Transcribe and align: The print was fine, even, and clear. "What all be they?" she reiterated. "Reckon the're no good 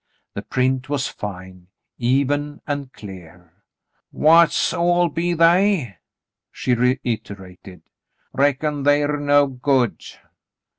The 0.33 0.41
print 0.41 0.89
was 0.89 1.07
fine, 1.07 1.67
even, 1.99 2.59
and 2.65 2.91
clear. 2.91 3.53
"What 4.09 4.73
all 4.75 5.09
be 5.09 5.33
they?" 5.35 5.97
she 6.51 6.73
reiterated. 6.73 7.83
"Reckon 8.33 8.81
the're 8.81 9.17
no 9.17 9.45
good 9.45 10.01